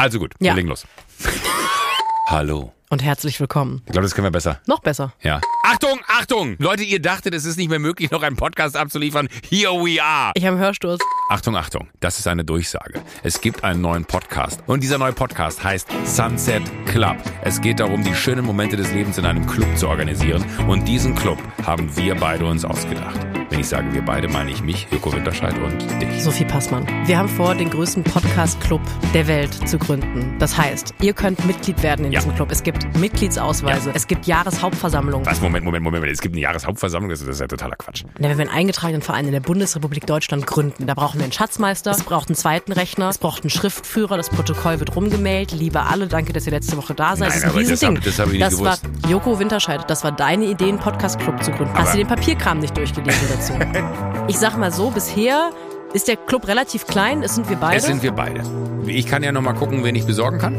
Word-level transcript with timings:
Also 0.00 0.18
gut, 0.18 0.32
Ja. 0.40 0.52
wir 0.52 0.54
legen 0.56 0.68
los. 0.68 0.86
Hallo. 2.26 2.72
Und 2.88 3.02
herzlich 3.02 3.38
willkommen. 3.38 3.82
Ich 3.84 3.92
glaube, 3.92 4.04
das 4.06 4.14
können 4.14 4.24
wir 4.26 4.30
besser. 4.32 4.60
Noch 4.66 4.80
besser. 4.80 5.12
Ja. 5.20 5.40
Achtung, 5.64 6.00
Achtung! 6.08 6.56
Leute, 6.58 6.82
ihr 6.84 7.00
dachtet, 7.02 7.34
es 7.34 7.44
ist 7.44 7.56
nicht 7.58 7.68
mehr 7.68 7.78
möglich, 7.78 8.10
noch 8.10 8.22
einen 8.22 8.34
Podcast 8.34 8.76
abzuliefern. 8.76 9.28
Here 9.48 9.72
we 9.74 10.02
are. 10.02 10.32
Ich 10.34 10.44
habe 10.46 10.56
einen 10.56 10.64
Hörsturz. 10.64 11.00
Achtung, 11.28 11.54
Achtung, 11.54 11.88
das 12.00 12.18
ist 12.18 12.26
eine 12.26 12.44
Durchsage. 12.44 13.02
Es 13.22 13.40
gibt 13.42 13.62
einen 13.62 13.82
neuen 13.82 14.06
Podcast. 14.06 14.60
Und 14.66 14.82
dieser 14.82 14.96
neue 14.98 15.12
Podcast 15.12 15.62
heißt 15.62 15.86
Sunset 16.04 16.62
Club. 16.86 17.16
Es 17.42 17.60
geht 17.60 17.78
darum, 17.78 18.02
die 18.02 18.14
schönen 18.14 18.44
Momente 18.44 18.76
des 18.78 18.90
Lebens 18.92 19.18
in 19.18 19.26
einem 19.26 19.46
Club 19.46 19.76
zu 19.76 19.86
organisieren. 19.88 20.42
Und 20.66 20.86
diesen 20.88 21.14
Club 21.14 21.38
haben 21.66 21.94
wir 21.96 22.14
beide 22.14 22.46
uns 22.46 22.64
ausgedacht. 22.64 23.18
Wenn 23.50 23.58
ich 23.60 23.66
sage 23.68 23.92
wir 23.92 24.02
beide, 24.02 24.28
meine 24.28 24.52
ich 24.52 24.62
mich, 24.62 24.86
Joko 24.92 25.12
Winterscheid 25.12 25.54
und 25.58 25.82
dich. 26.00 26.22
Sophie 26.22 26.44
Passmann. 26.44 26.86
Wir 27.06 27.18
haben 27.18 27.28
vor, 27.28 27.56
den 27.56 27.68
größten 27.68 28.04
Podcast-Club 28.04 28.80
der 29.12 29.26
Welt 29.26 29.52
zu 29.68 29.76
gründen. 29.76 30.36
Das 30.38 30.56
heißt, 30.56 30.94
ihr 31.02 31.12
könnt 31.14 31.44
Mitglied 31.44 31.82
werden 31.82 32.04
in 32.06 32.12
Ja. 32.12 32.20
diesem 32.20 32.36
Club. 32.36 32.52
Es 32.52 32.62
gibt 32.62 32.96
Mitgliedsausweise, 32.96 33.90
es 33.92 34.06
gibt 34.06 34.26
Jahreshauptversammlungen. 34.26 35.26
Was? 35.26 35.40
Moment, 35.40 35.64
Moment, 35.64 35.82
Moment. 35.82 36.06
Es 36.06 36.20
gibt 36.20 36.34
eine 36.36 36.42
Jahreshauptversammlung, 36.42 37.10
das 37.10 37.20
ist 37.22 37.28
das 37.28 37.40
ja 37.40 37.48
totaler 37.48 37.74
Quatsch. 37.74 38.04
Na, 38.20 38.28
Wenn 38.28 38.38
wir 38.38 38.44
einen 38.46 38.54
eingetragenen 38.56 39.02
Verein 39.02 39.26
in 39.26 39.32
der 39.32 39.40
Bundesrepublik 39.40 40.06
Deutschland 40.06 40.46
gründen, 40.46 40.86
da 40.86 40.94
brauchen 40.94 41.18
wir 41.18 41.24
einen 41.24 41.32
Schatzmeister, 41.32 41.90
es 41.90 42.04
braucht 42.04 42.28
einen 42.28 42.36
zweiten 42.36 42.70
Rechner, 42.70 43.08
es 43.08 43.18
braucht 43.18 43.42
einen 43.42 43.50
Schriftführer, 43.50 44.16
das 44.16 44.30
Protokoll 44.30 44.78
wird 44.78 44.94
rumgemailt. 44.94 45.50
Liebe 45.50 45.82
alle, 45.82 46.06
danke, 46.06 46.32
dass 46.32 46.46
ihr 46.46 46.52
letzte 46.52 46.76
Woche 46.76 46.94
da 46.94 47.16
seid. 47.16 47.20
Nein, 47.20 47.28
das 47.30 47.36
ist 47.38 47.42
ein 47.44 47.50
aber 47.50 47.60
das 47.60 47.70
Riesending. 47.70 47.96
hab- 47.96 48.04
das 48.04 48.18
hab 48.20 48.28
nicht 48.28 48.40
war 48.42 48.50
gewusst. 48.50 48.82
Joko 49.10 49.40
Winterscheid, 49.40 49.90
das 49.90 50.04
war 50.04 50.12
deine 50.12 50.44
Idee, 50.44 50.68
einen 50.68 50.78
Podcast-Club 50.78 51.42
zu 51.42 51.50
gründen. 51.50 51.72
Hast 51.74 51.88
Aber- 51.88 51.90
du 51.92 51.98
den 51.98 52.06
Papierkram 52.06 52.60
nicht 52.60 52.76
durchgelesen 52.76 53.26
dazu? 53.28 53.52
ich 54.28 54.38
sag 54.38 54.56
mal 54.56 54.70
so, 54.70 54.90
bisher 54.90 55.50
ist 55.92 56.06
der 56.06 56.14
Club 56.16 56.46
relativ 56.46 56.86
klein, 56.86 57.24
es 57.24 57.34
sind 57.34 57.50
wir 57.50 57.56
beide. 57.56 57.78
Es 57.78 57.86
sind 57.86 58.04
wir 58.04 58.12
beide. 58.12 58.42
Ich 58.86 59.08
kann 59.08 59.24
ja 59.24 59.32
noch 59.32 59.40
mal 59.42 59.54
gucken, 59.54 59.82
wen 59.82 59.96
ich 59.96 60.06
besorgen 60.06 60.38
kann. 60.38 60.54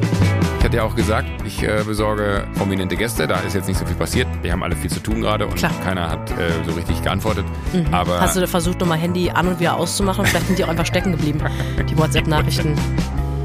Ich 0.60 0.66
hatte 0.66 0.76
ja 0.76 0.84
auch 0.84 0.96
gesagt, 0.98 1.30
ich 1.46 1.64
äh, 1.64 1.82
besorge 1.88 2.46
prominente 2.58 2.98
Gäste. 2.98 3.26
Da 3.26 3.40
ist 3.40 3.56
jetzt 3.56 3.70
nicht 3.70 3.80
so 3.80 3.86
viel 3.86 3.96
passiert. 3.96 4.28
Wir 4.42 4.52
haben 4.52 4.64
alle 4.64 4.76
viel 4.76 4.92
zu 4.92 5.00
tun 5.00 5.22
gerade 5.22 5.48
und 5.48 5.56
Klar. 5.56 5.72
keiner 5.86 6.10
hat 6.10 6.30
äh, 6.32 6.52
so 6.68 6.74
richtig 6.74 7.02
geantwortet. 7.02 7.46
Aber 7.94 8.20
Hast 8.20 8.36
du 8.36 8.46
versucht, 8.48 8.82
nochmal 8.82 8.98
Handy 8.98 9.30
an 9.32 9.48
und 9.48 9.62
wieder 9.62 9.78
auszumachen? 9.78 10.26
Vielleicht 10.26 10.48
sind 10.48 10.60
die 10.60 10.66
auch 10.66 10.70
einfach 10.70 10.86
stecken 10.86 11.14
geblieben, 11.14 11.40
die 11.90 11.98
WhatsApp-Nachrichten. 11.98 12.76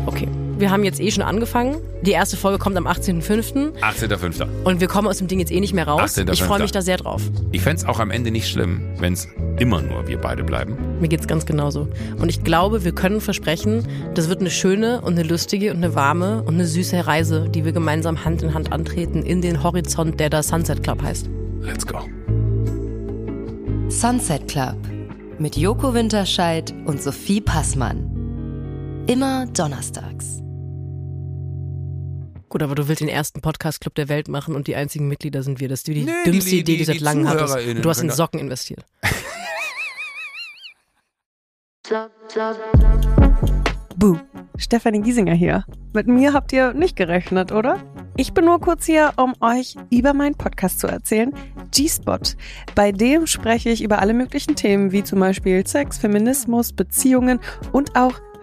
Okay. 0.04 0.28
Wir 0.58 0.70
haben 0.70 0.84
jetzt 0.84 1.00
eh 1.00 1.10
schon 1.10 1.22
angefangen. 1.22 1.76
Die 2.00 2.12
erste 2.12 2.38
Folge 2.38 2.58
kommt 2.58 2.78
am 2.78 2.86
18.05. 2.86 3.78
18.05. 3.80 4.46
Und 4.64 4.80
wir 4.80 4.88
kommen 4.88 5.06
aus 5.06 5.18
dem 5.18 5.28
Ding 5.28 5.38
jetzt 5.38 5.52
eh 5.52 5.60
nicht 5.60 5.74
mehr 5.74 5.86
raus. 5.86 6.16
18.05.. 6.16 6.32
Ich 6.32 6.42
freue 6.42 6.60
mich 6.60 6.72
da 6.72 6.80
sehr 6.80 6.96
drauf. 6.96 7.22
Ich 7.52 7.60
fänd's 7.60 7.84
auch 7.84 8.00
am 8.00 8.10
Ende 8.10 8.30
nicht 8.30 8.48
schlimm, 8.48 8.80
wenn 8.98 9.12
es 9.12 9.28
immer 9.58 9.82
nur 9.82 10.08
wir 10.08 10.18
beide 10.18 10.44
bleiben. 10.44 10.78
Mir 10.98 11.08
geht's 11.08 11.26
ganz 11.26 11.44
genauso. 11.44 11.88
Und 12.18 12.30
ich 12.30 12.42
glaube, 12.42 12.84
wir 12.84 12.92
können 12.92 13.20
versprechen, 13.20 13.86
das 14.14 14.30
wird 14.30 14.40
eine 14.40 14.50
schöne 14.50 15.02
und 15.02 15.18
eine 15.18 15.28
lustige 15.28 15.72
und 15.72 15.76
eine 15.76 15.94
warme 15.94 16.42
und 16.44 16.54
eine 16.54 16.66
süße 16.66 17.06
Reise, 17.06 17.50
die 17.50 17.66
wir 17.66 17.72
gemeinsam 17.72 18.24
Hand 18.24 18.42
in 18.42 18.54
Hand 18.54 18.72
antreten 18.72 19.22
in 19.22 19.42
den 19.42 19.62
Horizont, 19.62 20.18
der 20.20 20.30
da 20.30 20.42
Sunset 20.42 20.82
Club 20.82 21.02
heißt. 21.02 21.28
Let's 21.60 21.86
go. 21.86 21.98
Sunset 23.88 24.48
Club 24.48 24.76
mit 25.38 25.56
Joko 25.56 25.92
Winterscheid 25.92 26.72
und 26.86 27.02
Sophie 27.02 27.42
Passmann. 27.42 28.10
Immer 29.06 29.46
donnerstags. 29.46 30.45
Gut, 32.48 32.62
aber 32.62 32.74
du 32.74 32.86
willst 32.88 33.00
den 33.00 33.08
ersten 33.08 33.40
Podcast-Club 33.40 33.94
der 33.96 34.08
Welt 34.08 34.28
machen 34.28 34.54
und 34.54 34.66
die 34.68 34.76
einzigen 34.76 35.08
Mitglieder 35.08 35.42
sind 35.42 35.58
wir. 35.60 35.68
Das 35.68 35.80
ist 35.80 35.88
die 35.88 36.04
Nee, 36.04 36.12
dümmste 36.24 36.50
die- 36.50 36.60
Idee, 36.60 36.72
die, 36.74 36.78
du 36.78 36.84
seit 36.84 37.00
langem 37.00 37.28
hattest. 37.28 37.48
ZuhörerInnen 37.54 37.82
Du 37.82 37.88
hast 37.90 38.00
in 38.00 38.10
Socken 38.10 38.38
investiert. 38.40 38.84
Buh, 43.96 44.18
Stefanie 44.58 45.00
Giesinger 45.00 45.34
hier. 45.34 45.64
Mit 45.94 46.06
mir 46.06 46.32
habt 46.34 46.52
ihr 46.52 46.72
nicht 46.74 46.96
gerechnet, 46.96 47.50
oder? 47.52 47.82
Ich 48.16 48.32
bin 48.34 48.44
nur 48.44 48.60
kurz 48.60 48.84
hier, 48.86 49.12
um 49.16 49.34
euch 49.40 49.74
über 49.90 50.12
meinen 50.14 50.34
Podcast 50.34 50.80
zu 50.80 50.86
erzählen, 50.86 51.32
G-Spot. 51.70 52.18
Bei 52.74 52.92
dem 52.92 53.26
spreche 53.26 53.70
ich 53.70 53.82
über 53.82 53.98
alle 54.00 54.14
möglichen 54.14 54.54
Themen, 54.56 54.92
wie 54.92 55.02
zum 55.04 55.20
Beispiel 55.20 55.66
Sex, 55.66 55.98
Feminismus, 55.98 56.72
Beziehungen 56.72 57.40
und 57.72 57.96
auch 57.96 58.14